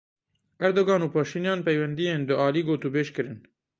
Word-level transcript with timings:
Erdogan 0.65 1.01
û 1.05 1.07
Paşinyan 1.15 1.59
peywendiyên 1.67 2.21
dualî 2.29 2.61
gotûbêj 2.69 3.07
kirin. 3.15 3.37